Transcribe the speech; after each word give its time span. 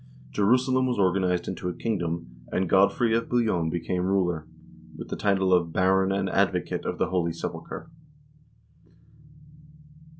Jerusalem 0.31 0.87
was 0.87 0.97
or 0.97 1.13
ganized 1.13 1.47
into 1.47 1.69
a 1.69 1.75
kingdom, 1.75 2.25
and 2.51 2.67
Godfrey 2.67 3.15
of 3.15 3.29
Bouillon 3.29 3.69
became 3.69 4.01
ruler, 4.01 4.47
with 4.97 5.09
the 5.09 5.15
title 5.15 5.53
of 5.53 5.71
"Baron 5.71 6.11
and 6.11 6.27
Advocate 6.27 6.85
of 6.85 6.97
the 6.97 7.09
Holy 7.11 7.31
Sepulchre." 7.31 7.87